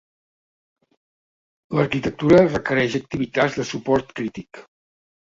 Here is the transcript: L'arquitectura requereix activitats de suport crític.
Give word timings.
L'arquitectura 1.79 2.39
requereix 2.45 2.97
activitats 3.01 3.59
de 3.59 3.67
suport 3.73 4.11
crític. 4.23 4.65